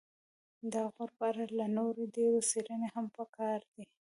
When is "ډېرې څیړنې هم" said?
2.17-3.05